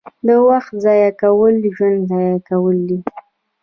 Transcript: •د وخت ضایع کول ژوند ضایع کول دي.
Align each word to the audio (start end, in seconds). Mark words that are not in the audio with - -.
•د 0.27 0.29
وخت 0.47 0.71
ضایع 0.83 1.11
کول 1.21 1.55
ژوند 1.75 1.99
ضایع 2.11 2.37
کول 2.49 2.77
دي. 2.87 2.97